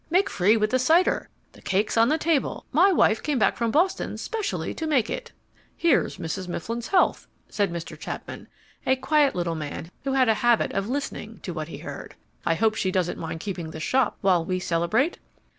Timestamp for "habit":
10.41-10.73